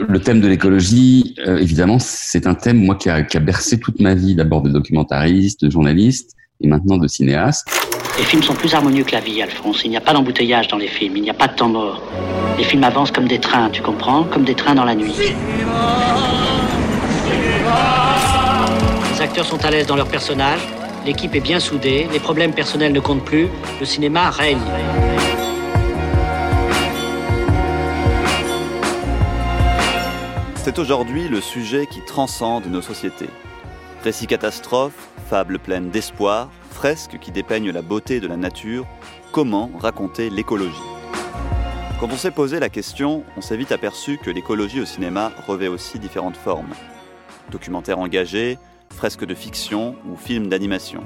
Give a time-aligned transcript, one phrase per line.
[0.00, 3.78] Le thème de l'écologie, euh, évidemment, c'est un thème moi qui a, qui a bercé
[3.78, 7.68] toute ma vie, d'abord de documentariste, de journaliste et maintenant de cinéaste.
[8.18, 9.82] Les films sont plus harmonieux que la vie, Alphonse.
[9.84, 12.02] Il n'y a pas d'embouteillage dans les films, il n'y a pas de temps mort.
[12.58, 14.24] Les films avancent comme des trains, tu comprends?
[14.24, 15.14] Comme des trains dans la nuit.
[19.12, 20.66] Les acteurs sont à l'aise dans leurs personnages,
[21.06, 23.46] l'équipe est bien soudée, les problèmes personnels ne comptent plus,
[23.78, 24.58] le cinéma règne.
[30.64, 33.28] C'est aujourd'hui le sujet qui transcende nos sociétés.
[34.02, 38.86] Récits catastrophes, fables pleines d'espoir, fresques qui dépeignent la beauté de la nature,
[39.30, 40.72] comment raconter l'écologie?
[42.00, 45.68] Quand on s'est posé la question, on s'est vite aperçu que l'écologie au cinéma revêt
[45.68, 46.72] aussi différentes formes.
[47.50, 48.56] Documentaires engagés,
[48.88, 51.04] fresques de fiction ou films d'animation.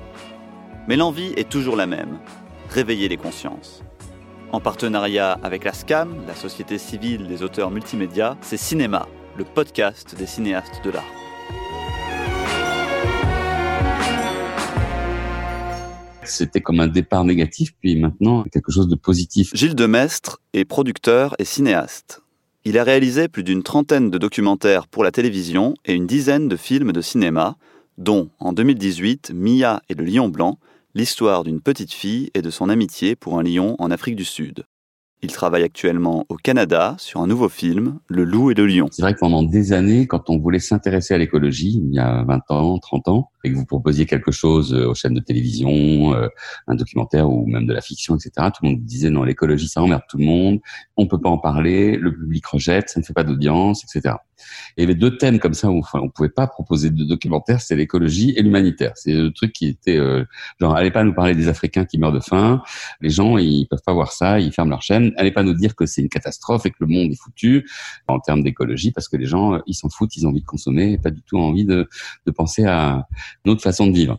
[0.87, 2.21] Mais l'envie est toujours la même,
[2.71, 3.83] réveiller les consciences.
[4.53, 10.17] En partenariat avec la SCAM, la Société civile des auteurs multimédia, c'est Cinéma, le podcast
[10.19, 11.05] des cinéastes de l'art.
[16.25, 19.51] C'était comme un départ négatif, puis maintenant quelque chose de positif.
[19.55, 22.21] Gilles Demestre est producteur et cinéaste.
[22.65, 26.57] Il a réalisé plus d'une trentaine de documentaires pour la télévision et une dizaine de
[26.57, 27.57] films de cinéma,
[27.97, 30.59] dont, en 2018, Mia et le lion blanc,
[30.95, 34.65] l'histoire d'une petite fille et de son amitié pour un lion en Afrique du Sud.
[35.21, 38.87] Il travaille actuellement au Canada sur un nouveau film, Le loup et le lion.
[38.93, 42.23] C'est vrai que pendant des années, quand on voulait s'intéresser à l'écologie, il y a
[42.23, 46.15] 20 ans, 30 ans, et que vous proposiez quelque chose euh, aux chaînes de télévision,
[46.15, 46.29] euh,
[46.69, 49.83] un documentaire ou même de la fiction, etc., tout le monde disait non, l'écologie, ça
[49.83, 50.61] emmerde tout le monde,
[50.97, 54.15] on peut pas en parler, le public rejette, ça ne fait pas d'audience, etc.
[54.77, 57.77] Et les deux thèmes comme ça où enfin, on pouvait pas proposer de documentaire, c'est
[57.77, 58.93] l'écologie et l'humanitaire.
[58.97, 60.25] C'est le truc qui était euh,
[60.61, 62.63] genre allez pas nous parler des Africains qui meurent de faim.
[63.01, 65.13] Les gens ils peuvent pas voir ça, ils ferment leur chaîne.
[65.17, 67.69] Allez pas nous dire que c'est une catastrophe et que le monde est foutu
[68.07, 70.93] en termes d'écologie parce que les gens ils s'en foutent, ils ont envie de consommer
[70.93, 71.89] et pas du tout envie de,
[72.27, 73.07] de penser à
[73.45, 74.19] une autre façon de vivre.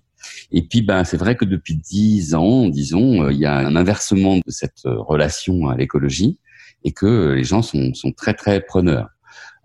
[0.51, 3.75] Et puis, ben, c'est vrai que depuis dix ans, disons, euh, il y a un
[3.75, 6.39] inversement de cette euh, relation à l'écologie
[6.83, 9.09] et que les gens sont, sont très très preneurs.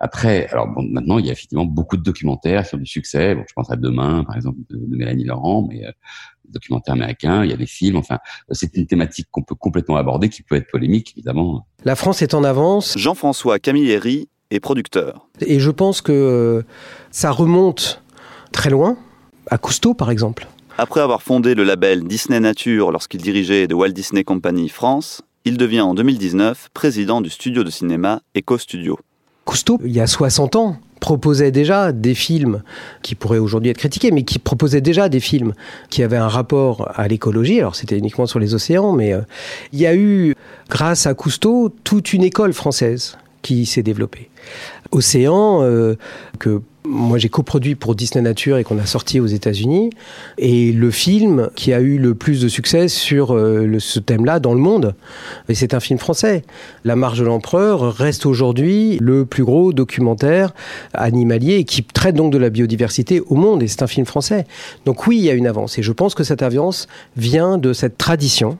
[0.00, 3.34] Après, alors bon, maintenant, il y a effectivement beaucoup de documentaires qui ont du succès.
[3.34, 5.92] Bon, je pense à Demain, par exemple, de, Mélanie Laurent, mais euh,
[6.48, 7.96] documentaires américains, il y a des films.
[7.96, 8.18] Enfin,
[8.50, 11.66] c'est une thématique qu'on peut complètement aborder, qui peut être polémique, évidemment.
[11.84, 12.98] La France est en avance.
[12.98, 15.28] Jean-François Camilleri est producteur.
[15.40, 16.62] Et je pense que euh,
[17.10, 18.02] ça remonte
[18.52, 18.96] très loin,
[19.50, 20.46] à Cousteau, par exemple.
[20.76, 25.56] Après avoir fondé le label Disney Nature lorsqu'il dirigeait The Walt Disney Company France, il
[25.56, 28.98] devient en 2019 président du studio de cinéma Eco Studio.
[29.44, 32.62] Cousteau, il y a 60 ans, proposait déjà des films
[33.02, 35.52] qui pourraient aujourd'hui être critiqués, mais qui proposait déjà des films
[35.90, 37.60] qui avaient un rapport à l'écologie.
[37.60, 39.20] Alors c'était uniquement sur les océans, mais euh,
[39.72, 40.34] il y a eu,
[40.70, 44.30] grâce à Cousteau, toute une école française qui s'est développée.
[44.92, 45.96] Océan, euh,
[46.38, 49.90] que moi j'ai coproduit pour Disney Nature et qu'on a sorti aux États-Unis,
[50.36, 54.52] et le film qui a eu le plus de succès sur euh, ce thème-là dans
[54.52, 54.94] le monde.
[55.48, 56.42] Et c'est un film français.
[56.84, 60.52] La Marche de l'Empereur reste aujourd'hui le plus gros documentaire
[60.92, 64.46] animalier qui traite donc de la biodiversité au monde, et c'est un film français.
[64.84, 67.72] Donc oui, il y a une avance, et je pense que cette avance vient de
[67.72, 68.58] cette tradition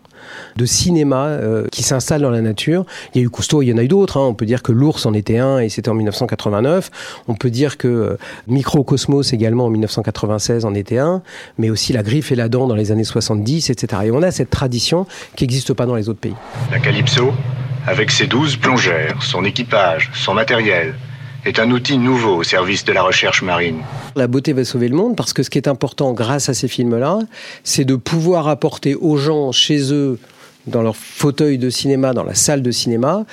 [0.57, 2.85] de cinéma euh, qui s'installe dans la nature.
[3.15, 4.17] Il y a eu Cousteau, il y en a eu d'autres.
[4.19, 4.27] Hein.
[4.27, 6.91] On peut dire que l'ours en était un et c'était en 1989.
[7.29, 8.17] On peut dire que euh,
[8.49, 11.23] Microcosmos également en 1996 en était un,
[11.59, 14.03] mais aussi La Griffe et la Dent dans les années 70, etc.
[14.07, 16.35] Et on a cette tradition qui n'existe pas dans les autres pays.
[16.71, 17.33] La Calypso,
[17.87, 20.95] avec ses douze plongeurs, son équipage, son matériel,
[21.45, 23.83] est un outil nouveau au service de la recherche marine.
[24.17, 26.69] La beauté va sauver le monde parce que ce qui est important grâce à ces
[26.69, 27.19] films-là,
[27.63, 30.19] c'est de pouvoir apporter aux gens chez eux,
[30.67, 33.27] dans leur fauteuil de cinéma, dans la salle de cinéma,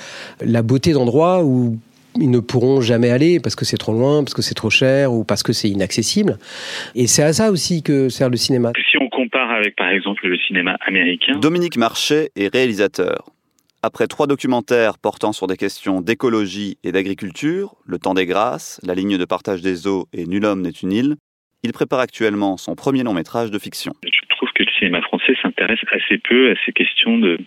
[0.44, 1.78] la beauté d'endroits où
[2.20, 5.12] ils ne pourront jamais aller parce que c'est trop loin, parce que c'est trop cher
[5.12, 6.38] ou parce que c'est inaccessible.
[6.94, 8.72] Et c'est à ça aussi que sert le cinéma.
[8.90, 11.38] Si on compare avec par exemple le cinéma américain.
[11.38, 13.32] Dominique Marchais est réalisateur.
[13.84, 18.94] Après trois documentaires portant sur des questions d'écologie et d'agriculture, Le temps des grâces, La
[18.94, 21.16] ligne de partage des eaux et Nul homme n'est une île,
[21.64, 23.92] il prépare actuellement son premier long métrage de fiction.
[24.42, 27.38] Trouve que le cinéma français s'intéresse assez peu à ces questions de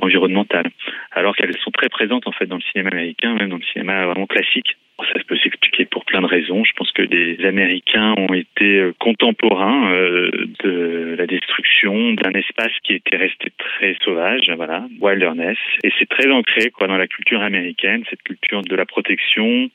[0.00, 0.70] environnementales,
[1.12, 4.06] alors qu'elles sont très présentes en fait dans le cinéma américain, même dans le cinéma
[4.06, 4.76] vraiment classique.
[5.12, 6.62] Ça peut s'expliquer pour plein de raisons.
[6.64, 10.30] Je pense que les Américains ont été euh, contemporains euh,
[10.62, 15.56] de la destruction d'un espace qui était resté très sauvage, voilà, wilderness.
[15.84, 19.70] Et c'est très ancré quoi dans la culture américaine, cette culture de la protection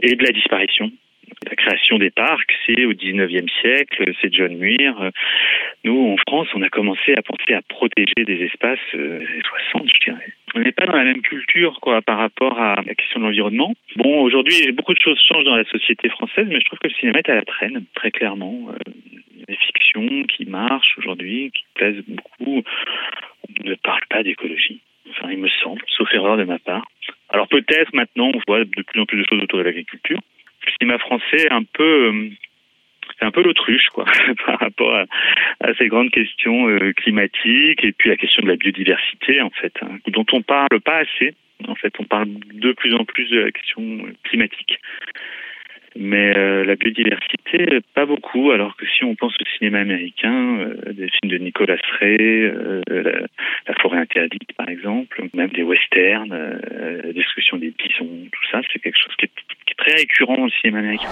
[0.00, 0.92] et de la disparition.
[1.48, 5.10] La création des parcs, c'est au 19e siècle, c'est John Muir.
[5.84, 9.20] Nous, en France, on a commencé à penser à protéger des espaces euh,
[9.72, 10.32] 60, je dirais.
[10.54, 13.74] on n'est pas dans la même culture quoi par rapport à la question de l'environnement.
[13.96, 16.94] Bon, aujourd'hui, beaucoup de choses changent dans la société française, mais je trouve que le
[16.94, 18.68] cinéma est à la traîne, très clairement.
[18.70, 18.90] Euh,
[19.46, 22.62] des fictions qui marchent aujourd'hui, qui plaisent beaucoup.
[23.60, 24.80] On ne parle pas d'écologie.
[25.10, 26.86] Enfin, il me semble, sauf erreur de ma part.
[27.28, 30.20] Alors peut-être maintenant, on voit de plus en plus de choses autour de l'agriculture.
[30.78, 32.30] Cinéma français un peu euh,
[33.20, 34.04] un peu l'autruche quoi
[34.46, 39.40] par rapport à, ces grandes questions euh, climatiques et puis la question de la biodiversité
[39.40, 41.34] en fait hein, dont on parle pas assez.
[41.68, 43.82] En fait on parle de plus en plus de la question
[44.24, 44.78] climatique
[45.96, 50.92] mais euh, la biodiversité pas beaucoup alors que si on pense au cinéma américain euh,
[50.92, 53.20] des films de Nicolas Ray euh, la,
[53.68, 58.80] la, forêt interdite par exemple même des westerns la destruction des bisons tout ça c'est
[58.80, 59.30] quelque chose qui est,
[59.66, 61.08] qui est très récurrent dans le cinéma américain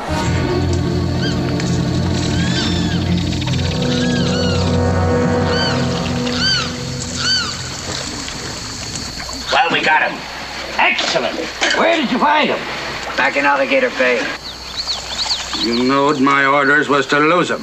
[9.52, 10.16] Well, we got him.
[10.78, 11.36] Excellent.
[11.78, 12.58] Where did you find him?
[13.18, 14.41] Back in Alligator Bay.
[15.60, 17.60] You knowed my orders was to lose him.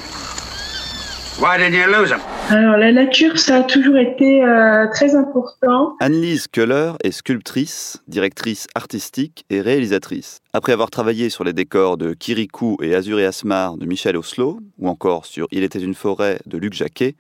[1.41, 2.19] Why did you lose him?
[2.49, 5.97] Alors, la nature, ça a toujours été euh, très important.
[5.99, 10.39] Annelise Köhler est sculptrice, directrice artistique et réalisatrice.
[10.53, 14.59] Après avoir travaillé sur les décors de Kirikou et Azur et Asmar de Michel Oslo,
[14.77, 17.15] ou encore sur Il était une forêt de Luc Jacquet,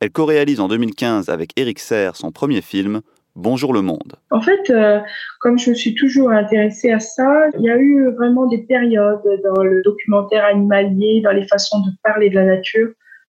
[0.00, 3.02] elle co-réalise en 2015 avec Eric Serre son premier film,
[3.36, 4.14] Bonjour le monde.
[4.30, 5.00] En fait, euh,
[5.40, 9.22] comme je me suis toujours intéressée à ça, il y a eu vraiment des périodes
[9.42, 12.90] dans le documentaire animalier, dans les façons de parler de la nature.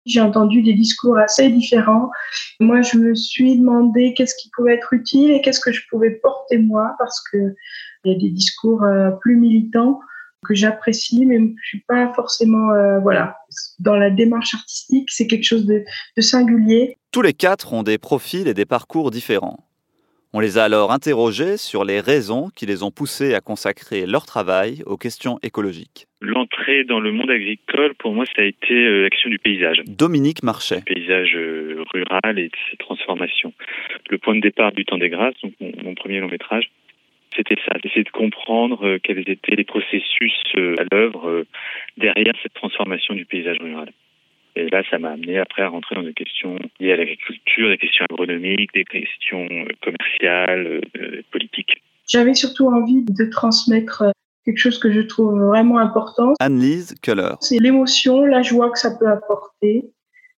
[0.07, 2.09] J'ai entendu des discours assez différents.
[2.59, 6.09] Moi, je me suis demandé qu'est-ce qui pouvait être utile et qu'est-ce que je pouvais
[6.09, 7.38] porter moi, parce que
[8.03, 10.00] il y a des discours euh, plus militants
[10.44, 13.38] que j'apprécie, mais je suis pas forcément, euh, voilà,
[13.77, 15.83] dans la démarche artistique, c'est quelque chose de,
[16.18, 16.98] de singulier.
[17.12, 19.59] Tous les quatre ont des profils et des parcours différents.
[20.33, 24.25] On les a alors interrogés sur les raisons qui les ont poussés à consacrer leur
[24.25, 26.07] travail aux questions écologiques.
[26.21, 29.81] L'entrée dans le monde agricole, pour moi, ça a été euh, la question du paysage.
[29.87, 30.83] Dominique Marchais.
[30.87, 33.53] Le paysage euh, rural et de ses transformations.
[34.09, 36.71] Le point de départ du Temps des Grâces, donc mon, mon premier long métrage,
[37.35, 41.43] c'était ça, d'essayer de comprendre euh, quels étaient les processus à l'œuvre
[41.97, 43.91] derrière cette transformation du paysage rural.
[44.56, 47.77] Et là, ça m'a amené après à rentrer dans des questions liées à l'agriculture, des
[47.77, 51.81] questions agronomiques, des questions euh, commerciales, euh, politiques.
[52.07, 54.12] J'avais surtout envie de transmettre euh,
[54.45, 56.33] quelque chose que je trouve vraiment important.
[56.39, 57.36] Anne-Lise Keller.
[57.39, 59.86] C'est l'émotion, la joie que ça peut apporter,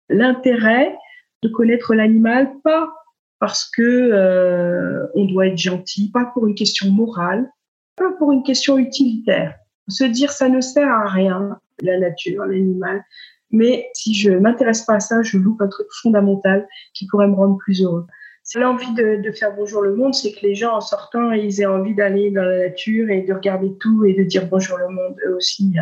[0.09, 0.95] l'intérêt
[1.41, 2.93] de connaître l'animal, pas
[3.39, 7.49] parce que euh, on doit être gentil, pas pour une question morale,
[7.97, 9.55] pas pour une question utilitaire.
[9.89, 13.03] Se dire ça ne sert à rien, la nature, l'animal,
[13.53, 17.35] mais si je m'intéresse pas à ça, je loupe un truc fondamental qui pourrait me
[17.35, 18.05] rendre plus heureux.
[18.43, 21.61] C'est l'envie de, de, faire bonjour le monde, c'est que les gens en sortant, ils
[21.61, 24.89] aient envie d'aller dans la nature et de regarder tout et de dire bonjour le
[24.89, 25.73] monde eux aussi.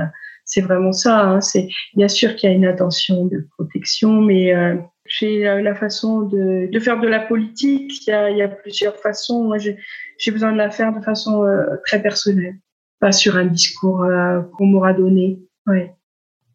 [0.46, 1.22] C'est vraiment ça.
[1.22, 1.42] Hein.
[1.42, 4.76] C'est bien sûr qu'il y a une intention de protection, mais euh,
[5.06, 8.48] chez la façon de, de, faire de la politique, il y a, il y a
[8.48, 9.44] plusieurs façons.
[9.46, 12.56] Moi, j'ai besoin de la faire de façon euh, très personnelle,
[13.00, 15.40] pas sur un discours euh, qu'on m'aura donné.
[15.68, 15.96] Ouais.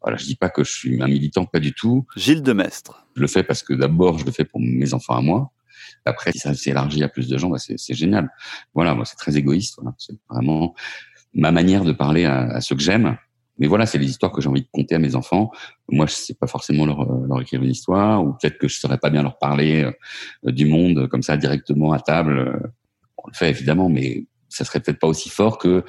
[0.07, 2.07] Voilà, je dis pas que je suis un militant, pas du tout.
[2.15, 3.05] Gilles Demestre.
[3.17, 5.51] Je le fais parce que d'abord, je le fais pour mes enfants à moi.
[6.05, 8.29] Après, si ça s'élargit à plus de gens, bah c'est génial.
[8.73, 9.75] Voilà, moi, c'est très égoïste.
[9.75, 9.93] Voilà.
[9.97, 10.73] C'est vraiment
[11.33, 13.17] ma manière de parler à, à ceux que j'aime.
[13.57, 15.51] Mais voilà, c'est les histoires que j'ai envie de conter à mes enfants.
[15.89, 18.99] Moi, je sais pas forcément leur, leur écrire une histoire, ou peut-être que je saurais
[18.99, 22.71] pas bien leur parler euh, du monde comme ça directement à table.
[23.17, 25.83] On le fait évidemment, mais ça serait peut-être pas aussi fort que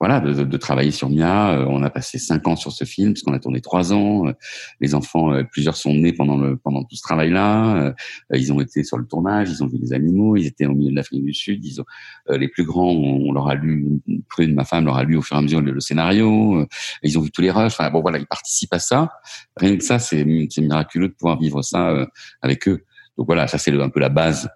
[0.00, 1.58] voilà, de, de, travailler sur Mia.
[1.58, 4.28] Euh, on a passé cinq ans sur ce film, puisqu'on a tourné trois ans.
[4.28, 4.32] Euh,
[4.80, 7.94] les enfants, euh, plusieurs sont nés pendant le pendant tout ce travail-là.
[8.32, 10.90] Ils ont été sur le tournage, ils ont vu les animaux, ils étaient au milieu
[10.90, 11.64] de l'Afrique du Sud.
[11.64, 11.84] Ils ont,
[12.30, 15.36] les plus grands, on, leur a lu, Prune, ma femme, leur a lu au fur
[15.36, 16.66] et à mesure le, scénario.
[17.02, 17.66] Ils ont vu tous les rushs.
[17.66, 19.10] Enfin bon, voilà, ils participent à ça.
[19.56, 22.06] Rien que ça, c'est miraculeux de pouvoir vivre ça
[22.42, 22.84] avec eux.
[23.16, 24.48] Donc voilà, ça c'est un peu la base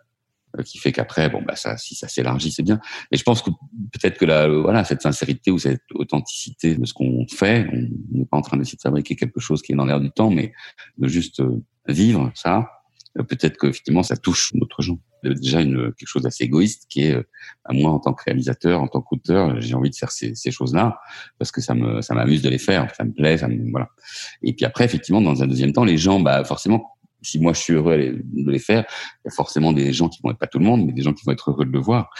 [0.65, 2.81] qui fait qu'après, bon, bah ça, si ça s'élargit, c'est bien.
[3.11, 3.51] Mais je pense que
[3.93, 8.25] peut-être que la, voilà, cette sincérité ou cette authenticité de ce qu'on fait, on n'est
[8.27, 10.53] pas en train d'essayer de fabriquer quelque chose qui est dans l'air du temps, mais
[10.99, 12.71] de juste euh, vivre ça.
[13.19, 14.99] Euh, peut-être que effectivement, ça touche d'autres gens.
[15.25, 17.17] Déjà une quelque chose d'assez égoïste qui est,
[17.65, 20.51] à moi en tant que réalisateur, en tant qu'auteur, j'ai envie de faire ces, ces
[20.51, 20.99] choses-là
[21.39, 23.89] parce que ça me ça m'amuse de les faire, ça me plaît, ça me, voilà.
[24.43, 26.92] Et puis après, effectivement, dans un deuxième temps, les gens, bah forcément
[27.23, 28.85] si moi je suis heureux de les faire,
[29.25, 31.03] il y a forcément des gens qui vont être pas tout le monde, mais des
[31.03, 32.11] gens qui vont être heureux de le voir.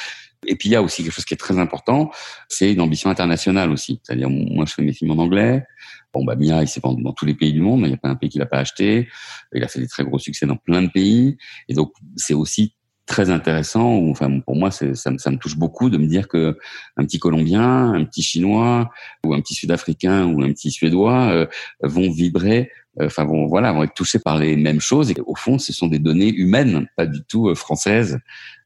[0.47, 2.11] Et puis il y a aussi quelque chose qui est très important,
[2.49, 4.01] c'est une ambition internationale aussi.
[4.03, 5.65] C'est-à-dire moi je fais mes films en anglais.
[6.13, 7.99] Bon bah Mia il s'est vendu dans tous les pays du monde, il n'y a
[7.99, 9.09] pas un pays qu'il a pas acheté.
[9.55, 11.37] Il a fait des très gros succès dans plein de pays.
[11.69, 12.75] Et donc c'est aussi
[13.07, 14.09] très intéressant.
[14.09, 16.59] Enfin, pour moi, ça, ça me touche beaucoup de me dire que
[16.97, 18.91] un petit Colombien, un petit Chinois,
[19.25, 21.47] ou un petit Sud-Africain, ou un petit Suédois euh,
[21.83, 25.11] vont vibrer enfin bon, voilà, vont être touchés par les mêmes choses.
[25.11, 28.19] Et au fond, ce sont des données humaines, pas du tout euh, françaises,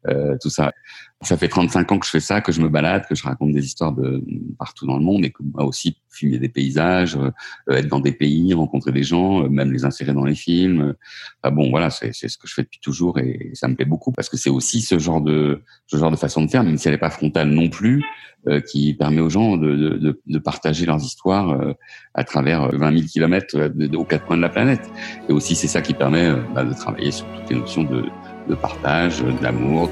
[0.08, 0.72] euh, tout ça.
[1.22, 3.52] Ça fait 35 ans que je fais ça, que je me balade, que je raconte
[3.52, 4.22] des histoires de
[4.58, 7.18] partout dans le monde et que moi aussi filmer des paysages,
[7.70, 10.94] être dans des pays, rencontrer des gens, même les insérer dans les films.
[11.42, 14.12] Enfin bon, voilà, c'est ce que je fais depuis toujours et ça me plaît beaucoup
[14.12, 16.86] parce que c'est aussi ce genre de ce genre de façon de faire, même si
[16.86, 18.04] elle n'est pas frontale non plus,
[18.48, 21.72] euh, qui permet aux gens de, de, de partager leurs histoires euh,
[22.14, 23.56] à travers 20 000 kilomètres
[23.96, 24.80] aux quatre coins de la planète.
[25.28, 28.04] Et aussi, c'est ça qui permet euh, bah, de travailler sur toutes les notions de,
[28.48, 29.90] de partage, d'amour.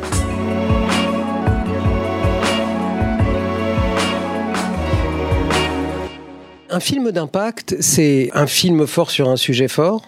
[6.70, 10.02] Un film d'impact, c'est un film fort sur un sujet fort,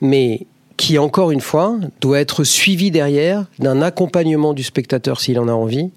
[0.00, 5.46] mais qui, encore une fois, doit être suivi derrière d'un accompagnement du spectateur s'il en
[5.46, 5.90] a envie,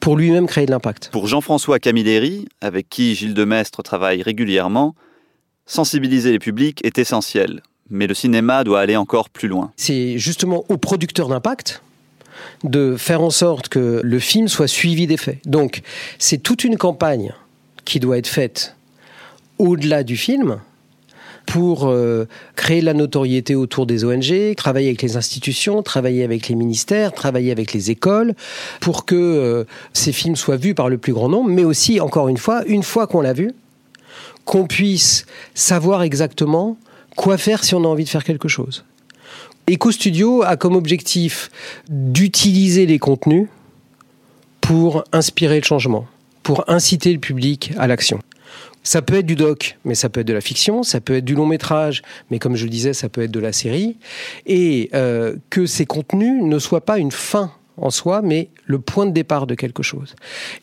[0.00, 1.08] pour lui-même créer de l'impact.
[1.10, 4.94] Pour Jean-François Camilleri, avec qui Gilles Demestre travaille régulièrement,
[5.68, 9.70] sensibiliser les publics est essentiel, mais le cinéma doit aller encore plus loin.
[9.76, 11.82] C'est justement au producteur d'impact
[12.64, 15.38] de faire en sorte que le film soit suivi des faits.
[15.44, 15.82] Donc,
[16.18, 17.32] c'est toute une campagne
[17.84, 18.74] qui doit être faite
[19.58, 20.60] au-delà du film
[21.46, 26.54] pour euh, créer la notoriété autour des ONG, travailler avec les institutions, travailler avec les
[26.54, 28.34] ministères, travailler avec les écoles,
[28.80, 32.28] pour que euh, ces films soient vus par le plus grand nombre, mais aussi, encore
[32.28, 33.52] une fois, une fois qu'on l'a vu,
[34.48, 36.78] qu'on puisse savoir exactement
[37.16, 38.82] quoi faire si on a envie de faire quelque chose.
[39.70, 41.50] Eco Studio a comme objectif
[41.90, 43.48] d'utiliser les contenus
[44.62, 46.06] pour inspirer le changement,
[46.42, 48.20] pour inciter le public à l'action.
[48.82, 51.26] Ça peut être du doc, mais ça peut être de la fiction, ça peut être
[51.26, 52.00] du long métrage,
[52.30, 53.98] mais comme je le disais, ça peut être de la série.
[54.46, 59.06] Et euh, que ces contenus ne soient pas une fin en soi, mais le point
[59.06, 60.14] de départ de quelque chose.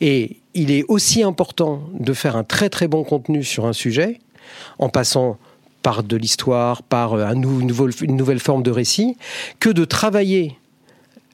[0.01, 4.19] Et il est aussi important de faire un très très bon contenu sur un sujet,
[4.79, 5.37] en passant
[5.81, 9.17] par de l'histoire, par un une nouvelle forme de récit,
[9.59, 10.57] que de travailler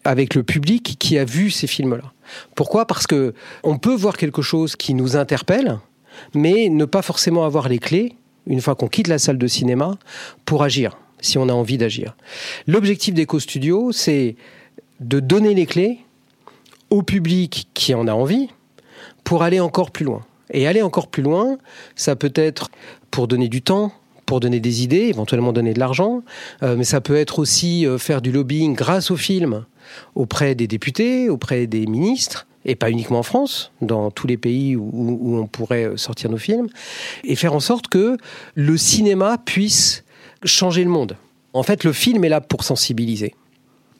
[0.04, 2.12] avec le public qui a vu ces films-là.
[2.56, 2.86] Pourquoi?
[2.86, 3.34] Parce que
[3.64, 5.80] on peut voir quelque chose qui nous interpelle,
[6.34, 8.16] mais ne pas forcément avoir les clés,
[8.48, 9.98] une fois qu'on quitte la salle de cinéma,
[10.46, 12.16] pour agir, si on a envie d'agir.
[12.68, 14.36] L'objectif d'Eco Studio, c'est
[15.02, 16.00] de donner les clés
[16.90, 18.50] au public qui en a envie
[19.24, 20.24] pour aller encore plus loin.
[20.54, 21.58] Et aller encore plus loin,
[21.96, 22.70] ça peut être
[23.10, 23.92] pour donner du temps,
[24.26, 26.24] pour donner des idées, éventuellement donner de l'argent,
[26.64, 29.66] euh, mais ça peut être aussi euh, faire du lobbying grâce au film
[30.16, 34.76] auprès des députés, auprès des ministres, et pas uniquement en France, dans tous les pays
[34.76, 36.68] où, on pourrait sortir nos films,
[37.24, 38.18] et faire en sorte que
[38.56, 40.04] le cinéma puisse
[40.44, 41.18] changer le monde.
[41.54, 43.34] En fait, le film est là pour sensibiliser.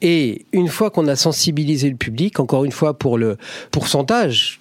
[0.02, 3.38] Et une fois qu'on a sensibilisé le public, encore une fois pour le
[3.70, 4.60] pourcentage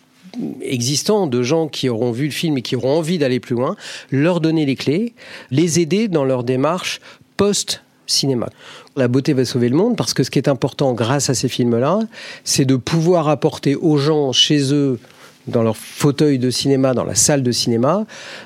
[0.62, 3.76] existant de gens qui auront vu le film et qui auront envie d'aller plus loin,
[4.12, 5.14] leur donner les clés,
[5.50, 7.02] les aider dans leur démarche
[7.36, 8.50] post cinéma.
[8.96, 11.50] La beauté va sauver le monde parce que ce qui est important grâce à ces
[11.50, 12.00] films-là,
[12.44, 15.00] c'est de pouvoir apporter aux gens chez eux,
[15.48, 18.06] dans leur fauteuil de cinéma, dans la salle de cinéma,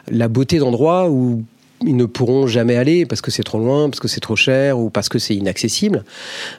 [0.09, 1.43] la beauté d'endroits où
[1.81, 4.79] ils ne pourront jamais aller parce que c'est trop loin, parce que c'est trop cher
[4.79, 6.03] ou parce que c'est inaccessible.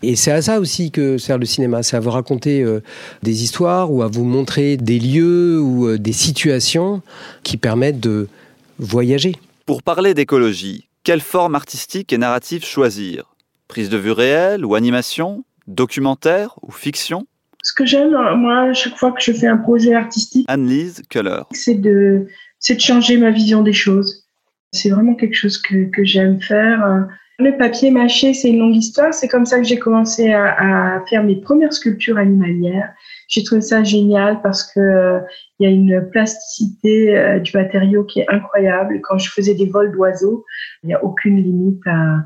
[0.02, 2.82] Et c'est à ça aussi que sert le cinéma, c'est à vous raconter euh,
[3.22, 7.02] des histoires ou à vous montrer des lieux ou euh, des situations
[7.42, 8.28] qui permettent de
[8.78, 9.34] voyager.
[9.64, 13.34] Pour parler d'écologie, quelle forme artistique et narrative choisir?
[13.68, 17.26] Prise de vue réelle ou animation Documentaire ou fiction?
[17.62, 21.74] Ce que j'aime, moi, chaque fois que je fais un projet artistique, Anne-Lise Keller, c'est
[21.74, 22.28] de,
[22.68, 24.25] de changer ma vision des choses.
[24.76, 27.06] C'est vraiment quelque chose que, que j'aime faire.
[27.38, 29.12] Le papier mâché, c'est une longue histoire.
[29.12, 32.94] C'est comme ça que j'ai commencé à, à, faire mes premières sculptures animalières.
[33.28, 35.20] J'ai trouvé ça génial parce que euh,
[35.58, 39.00] il y a une plasticité euh, du matériau qui est incroyable.
[39.02, 40.44] Quand je faisais des vols d'oiseaux,
[40.82, 42.22] il n'y a aucune limite à,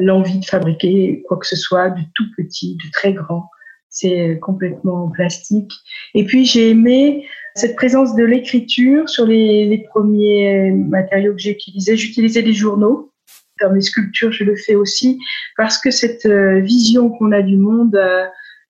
[0.00, 3.48] l'envie de fabriquer quoi que ce soit, du tout petit, du très grand.
[3.88, 5.72] C'est complètement plastique.
[6.14, 7.26] Et puis j'ai aimé
[7.58, 11.96] cette présence de l'écriture sur les, les premiers matériaux que j'ai utilisés.
[11.96, 13.12] J'utilisais des journaux
[13.60, 15.18] dans mes sculptures, je le fais aussi
[15.56, 17.98] parce que cette euh, vision qu'on a du monde,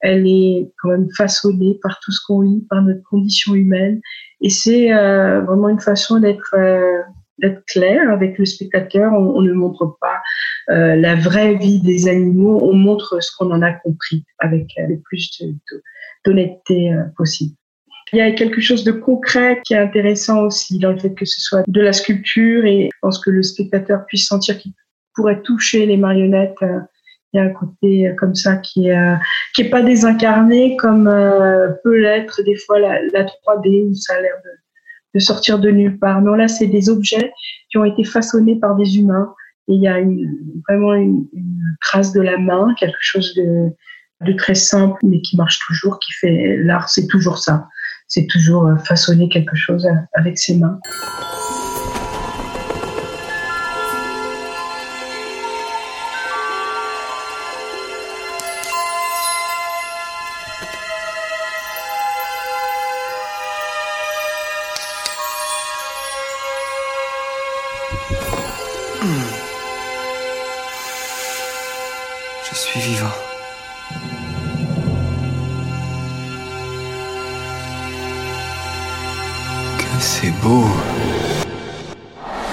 [0.00, 4.00] elle est quand même façonnée par tout ce qu'on lit, par notre condition humaine.
[4.40, 7.02] Et c'est euh, vraiment une façon d'être euh,
[7.66, 9.12] clair avec le spectateur.
[9.12, 10.20] On, ne montre pas
[10.70, 15.00] euh, la vraie vie des animaux, on montre ce qu'on en a compris avec le
[15.00, 15.42] plus
[16.24, 17.54] d'honnêteté possible.
[18.12, 21.24] Il y a quelque chose de concret qui est intéressant aussi dans le fait que
[21.24, 24.72] ce soit de la sculpture et je pense que le spectateur puisse sentir qu'il
[25.14, 26.58] pourrait toucher les marionnettes
[27.32, 29.16] Il y a un côté comme ça qui est
[29.54, 31.04] qui est pas désincarné comme
[31.84, 35.98] peut l'être des fois la, la 3D où ça a l'air de, sortir de nulle
[35.98, 36.22] part.
[36.22, 37.32] Non, là, c'est des objets
[37.70, 39.34] qui ont été façonnés par des humains.
[39.66, 39.98] Et il y a
[40.68, 41.26] vraiment une,
[41.80, 46.56] trace de la main, quelque chose de très simple, mais qui marche toujours, qui fait
[46.58, 47.68] l'art, c'est toujours ça.
[48.08, 50.80] C'est toujours façonner quelque chose avec ses mains.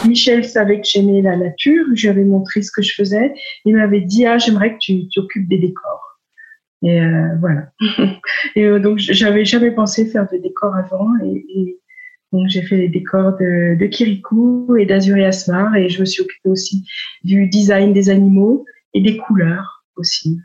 [0.07, 3.33] Michel savait que j'aimais la nature, je lui avais montré ce que je faisais.
[3.65, 6.19] Il m'avait dit Ah, j'aimerais que tu t'occupes des décors.
[6.83, 7.71] Et euh, voilà.
[8.55, 11.09] et euh, donc, j'avais jamais pensé faire de décors avant.
[11.23, 11.79] Et,
[12.31, 15.75] donc, j'ai fait les décors de, Kirikou et d'Azuri Asmar.
[15.75, 16.85] Et je me suis occupée aussi
[17.23, 20.39] du design des animaux et des couleurs aussi.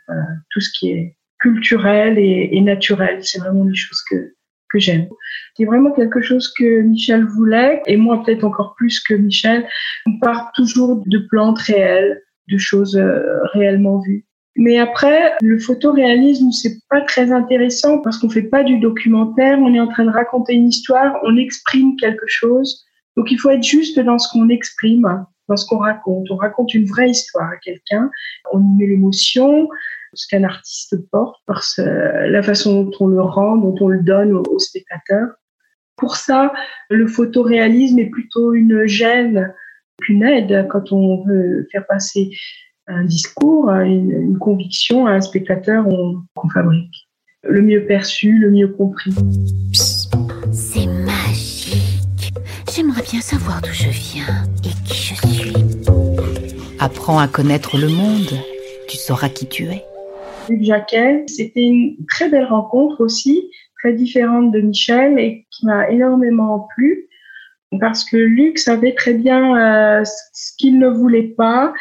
[0.51, 4.35] Tout ce qui est culturel et, et naturel, c'est vraiment des choses que,
[4.73, 5.09] que j'aime.
[5.57, 9.67] C'est vraiment quelque chose que Michel voulait, et moi peut-être encore plus que Michel.
[10.07, 13.21] On part toujours de plantes réelles, de choses euh,
[13.53, 14.25] réellement vues.
[14.57, 19.73] Mais après, le photoréalisme, c'est pas très intéressant parce qu'on fait pas du documentaire, on
[19.73, 22.85] est en train de raconter une histoire, on exprime quelque chose.
[23.17, 26.31] Donc il faut être juste dans ce qu'on exprime, dans ce qu'on raconte.
[26.31, 28.11] On raconte une vraie histoire à quelqu'un,
[28.53, 29.69] on y met l'émotion,
[30.15, 34.33] ce qu'un artiste porte, par la façon dont on le rend, dont on le donne
[34.33, 35.29] au, spectateur.
[35.97, 36.53] Pour ça,
[36.89, 39.53] le photoréalisme est plutôt une gêne
[40.01, 42.31] qu'une aide quand on veut faire passer
[42.87, 45.85] un discours, une, une conviction à un spectateur
[46.35, 47.09] qu'on fabrique.
[47.43, 49.15] Le mieux perçu, le mieux compris.
[50.53, 52.33] C'est magique.
[52.75, 55.53] J'aimerais bien savoir d'où je viens et qui je suis.
[56.79, 58.39] Apprends à connaître le monde.
[58.89, 59.85] Tu sauras qui tu es.
[60.49, 61.25] Luc Jacquet.
[61.27, 67.09] C'était une très belle rencontre aussi, très différente de Michel et qui m'a énormément plu
[67.79, 71.73] parce que Luc savait très bien euh, ce qu'il ne voulait pas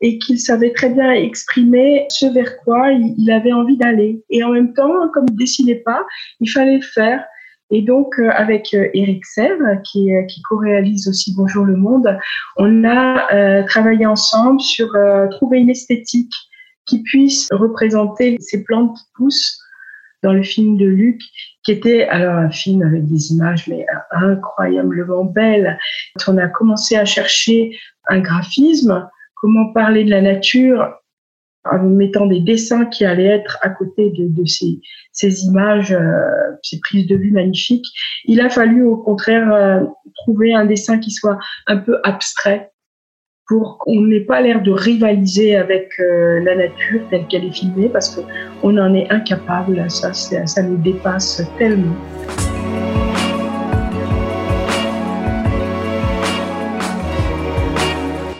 [0.00, 4.22] et qu'il savait très bien exprimer ce vers quoi il, avait envie d'aller.
[4.28, 6.04] Et en même temps, comme il dessinait pas,
[6.40, 7.24] il fallait le faire.
[7.70, 12.18] Et donc, euh, avec euh, Eric Sèvres, qui, qui co-réalise aussi Bonjour le Monde,
[12.56, 14.88] on a travaillé ensemble sur
[15.30, 16.32] trouver une esthétique
[16.88, 19.60] qui puisse représenter ces plantes qui poussent
[20.22, 21.20] dans le film de Luc,
[21.62, 25.78] qui était alors un film avec des images mais incroyablement belles.
[26.16, 30.94] Quand on a commencé à chercher un graphisme, comment parler de la nature
[31.64, 37.06] en mettant des dessins qui allaient être à côté de, ces, images, euh, ces prises
[37.06, 37.86] de vue magnifiques,
[38.24, 39.84] il a fallu au contraire euh,
[40.16, 42.72] trouver un dessin qui soit un peu abstrait,
[43.48, 47.88] pour qu'on n'ait pas l'air de rivaliser avec euh, la nature telle qu'elle est filmée,
[47.90, 49.90] parce qu'on en est incapable.
[49.90, 51.96] Ça, ça nous dépasse tellement.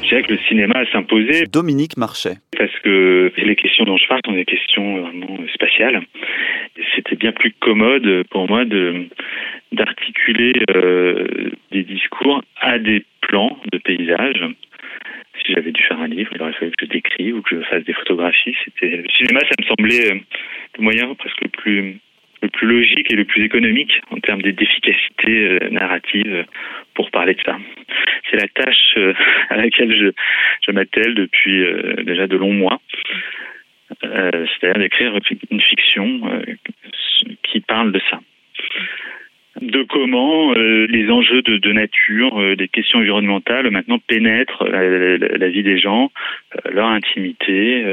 [0.02, 1.44] Je dirais que le cinéma s'imposé.
[1.50, 2.36] Dominique Marchais.
[2.56, 6.02] Parce que les questions dont je parle sont des questions vraiment spatiales.
[6.94, 9.06] C'était bien plus commode pour moi de
[9.72, 11.26] d'articuler euh,
[11.72, 14.42] des discours à des plans de paysages
[15.44, 17.64] si j'avais dû faire un livre, il aurait fallu que je décrive ou que je
[17.66, 18.56] fasse des photographies.
[18.64, 20.18] C'était le cinéma, ça me semblait euh,
[20.78, 22.00] le moyen presque le plus
[22.40, 26.44] le plus logique et le plus économique en termes d'efficacité euh, narrative
[26.94, 27.58] pour parler de ça.
[28.30, 29.12] C'est la tâche euh,
[29.48, 30.12] à laquelle je,
[30.64, 31.64] je m'attelle depuis
[32.04, 32.80] déjà de longs mois.
[34.02, 35.18] C'est-à-dire d'écrire
[35.50, 36.42] une fiction
[37.42, 38.20] qui parle de ça
[39.60, 45.16] de comment euh, les enjeux de, de nature, euh, des questions environnementales maintenant pénètrent la,
[45.18, 46.10] la, vie des gens,
[46.54, 47.84] euh, leur intimité.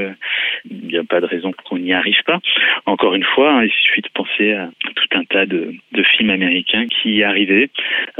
[0.69, 2.39] Il n'y a pas de raison qu'on n'y arrive pas.
[2.86, 6.30] Encore une fois, hein, il suffit de penser à tout un tas de, de films
[6.30, 7.69] américains qui y arrivaient.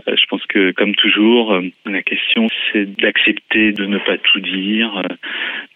[0.08, 0.45] je pense
[0.76, 5.04] comme toujours, la question c'est d'accepter de ne pas tout dire,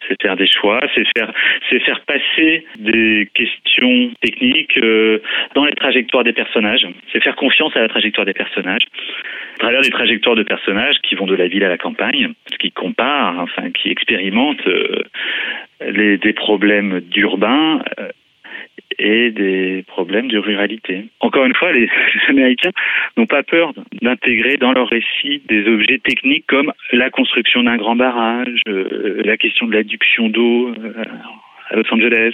[0.08, 1.32] c'est faire des choix, c'est faire,
[1.70, 5.22] c'est faire passer des questions techniques euh,
[5.56, 8.86] dans les trajectoires des personnages, c'est faire confiance à la trajectoire des personnages,
[9.56, 12.72] à travers des trajectoires de personnages qui vont de la ville à la campagne, qui
[12.72, 15.04] comparent, enfin, qui expérimentent euh,
[15.82, 18.10] les, des problèmes d'urbain euh,
[18.98, 21.06] et des problèmes de ruralité.
[21.20, 21.90] Encore une fois, les
[22.28, 22.72] Américains
[23.18, 27.96] n'ont pas peur d'intégrer dans leur récit des objets techniques comme la construction d'un grand
[27.96, 31.04] barrage, euh, la question de l'adduction d'eau euh,
[31.70, 32.34] à Los Angeles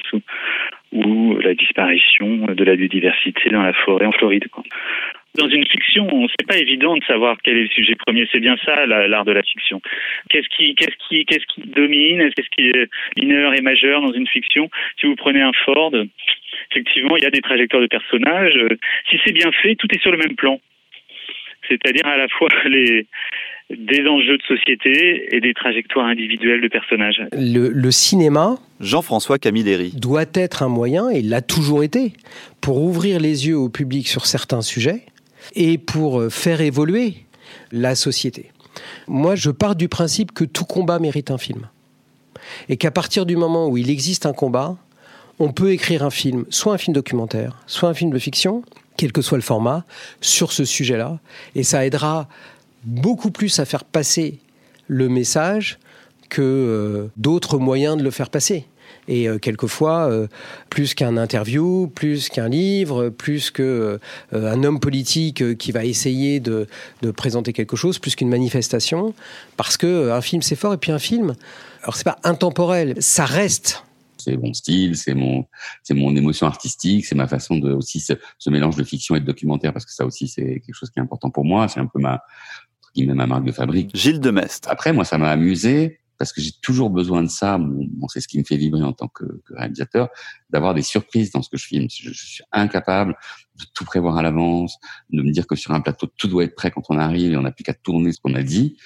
[0.91, 4.45] ou, la disparition de la biodiversité dans la forêt en Floride.
[5.37, 8.27] Dans une fiction, c'est pas évident de savoir quel est le sujet premier.
[8.31, 9.81] C'est bien ça l'art de la fiction.
[10.29, 12.29] Qu'est-ce qui, qu'est-ce qui, qu'est-ce qui domine?
[12.33, 14.69] Qu'est-ce qui est mineur et majeur dans une fiction?
[14.99, 15.91] Si vous prenez un Ford,
[16.71, 18.59] effectivement, il y a des trajectoires de personnages.
[19.09, 20.59] Si c'est bien fait, tout est sur le même plan.
[21.69, 23.07] C'est-à-dire à la fois les,
[23.69, 27.21] des enjeux de société et des trajectoires individuelles de personnages.
[27.33, 32.13] Le, le cinéma, Jean-François Camilleri, doit être un moyen, et l'a toujours été,
[32.61, 35.01] pour ouvrir les yeux au public sur certains sujets
[35.53, 37.25] et pour euh, faire évoluer
[37.71, 38.51] la société.
[39.07, 41.67] Moi, je pars du principe que tout combat mérite un film.
[42.69, 44.77] Et qu'à partir du moment où il existe un combat,
[45.39, 48.63] on peut écrire un film, soit un film documentaire, soit un film de fiction,
[48.97, 49.85] quel que soit le format,
[50.21, 51.19] sur ce sujet-là.
[51.55, 52.27] Et ça aidera
[52.83, 54.39] beaucoup plus à faire passer
[54.87, 55.79] le message
[56.29, 58.65] que euh, d'autres moyens de le faire passer.
[59.07, 60.27] Et euh, quelquefois, euh,
[60.69, 63.97] plus qu'un interview, plus qu'un livre, plus qu'un
[64.31, 66.67] un homme politique qui va essayer de,
[67.01, 69.13] de présenter quelque chose, plus qu'une manifestation,
[69.57, 71.35] parce que un film c'est fort et puis un film,
[71.83, 73.83] alors c'est pas intemporel, ça reste
[74.17, 75.45] c'est mon style, c'est mon,
[75.83, 79.19] c'est mon émotion artistique, c'est ma façon de aussi ce, ce, mélange de fiction et
[79.19, 81.67] de documentaire parce que ça aussi c'est quelque chose qui est important pour moi.
[81.67, 82.23] C'est un peu ma,
[83.03, 83.91] ma marque de fabrique.
[83.93, 84.69] Gilles Demestre.
[84.71, 87.57] Après, moi, ça m'a amusé parce que j'ai toujours besoin de ça.
[87.57, 90.09] Bon, c'est ce qui me fait vibrer en tant que, réalisateur,
[90.49, 91.87] d'avoir des surprises dans ce que je filme.
[91.89, 93.15] Je, suis incapable
[93.59, 94.77] de tout prévoir à l'avance,
[95.09, 97.37] de me dire que sur un plateau tout doit être prêt quand on arrive et
[97.37, 98.77] on n'a plus qu'à tourner ce qu'on a dit.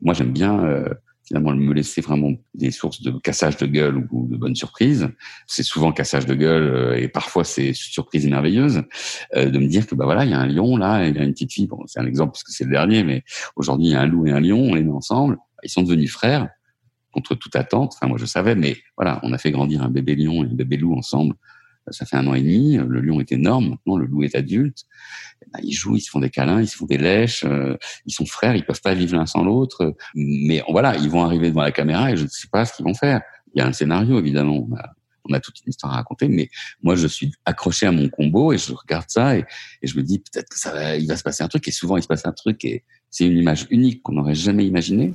[0.00, 0.88] Moi, j'aime bien euh,
[1.28, 5.08] finalement me laisser vraiment des sources de cassage de gueule ou de bonnes surprises.
[5.46, 8.82] C'est souvent cassage de gueule euh, et parfois c'est surprise merveilleuse
[9.36, 11.18] euh, de me dire que bah voilà il y a un lion là, il y
[11.18, 11.66] a une petite fille.
[11.66, 13.24] Bon c'est un exemple parce que c'est le dernier, mais
[13.56, 15.82] aujourd'hui il y a un loup et un lion, on les met ensemble, ils sont
[15.82, 16.48] devenus frères
[17.12, 17.94] contre toute attente.
[17.96, 20.54] Enfin moi je savais, mais voilà on a fait grandir un bébé lion et un
[20.54, 21.34] bébé loup ensemble
[21.92, 22.76] ça fait un an et demi.
[22.76, 23.70] Le lion est énorme.
[23.70, 24.84] Maintenant, le loup est adulte.
[25.52, 27.44] Ben, ils jouent, ils se font des câlins, ils se font des lèches.
[27.44, 29.94] Euh, ils sont frères, ils peuvent pas vivre l'un sans l'autre.
[30.14, 32.84] Mais voilà, ils vont arriver devant la caméra et je ne sais pas ce qu'ils
[32.84, 33.22] vont faire.
[33.54, 34.66] Il y a un scénario, évidemment.
[34.70, 34.94] On a,
[35.30, 36.48] on a, toute une histoire à raconter, mais
[36.82, 39.44] moi, je suis accroché à mon combo et je regarde ça et,
[39.82, 41.66] et je me dis peut-être que ça va, il va se passer un truc.
[41.68, 44.66] Et souvent, il se passe un truc et c'est une image unique qu'on n'aurait jamais
[44.66, 45.14] imaginée.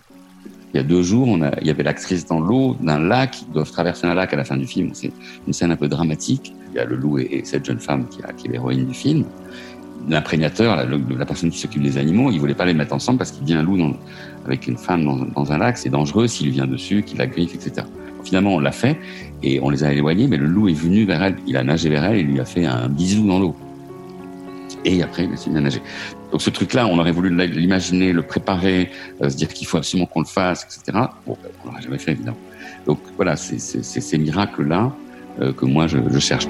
[0.74, 3.44] Il y a deux jours, on a, il y avait l'actrice dans l'eau d'un lac.
[3.48, 4.90] Ils doivent traverser un lac à la fin du film.
[4.94, 5.12] C'est
[5.46, 6.54] une scène un peu dramatique.
[6.72, 8.88] Il y a le loup et, et cette jeune femme qui, a, qui est l'héroïne
[8.88, 9.26] du film.
[10.10, 13.44] L'imprénateur, la, personne qui s'occupe des animaux, il voulait pas les mettre ensemble parce qu'il
[13.44, 13.78] dit un loup
[14.46, 17.88] avec une femme dans, un lac, c'est dangereux s'il vient dessus, qu'il la griffe, etc.
[18.26, 18.98] Finalement, on l'a fait
[19.44, 21.36] et on les a éloignés, mais le loup est venu vers elle.
[21.48, 23.56] Il a nagé vers elle et lui a fait un bisou dans l'eau.
[24.84, 25.82] Et après, il a nager.
[26.34, 28.90] Donc ce truc-là, on aurait voulu l'imaginer, le préparer,
[29.22, 31.06] euh, se dire qu'il faut absolument qu'on le fasse, etc.
[31.28, 32.40] Bon, ben, on l'aurait jamais fait, évidemment.
[32.88, 34.92] Donc voilà, c'est ces miracles-là
[35.42, 36.48] euh, que moi, je, je cherche.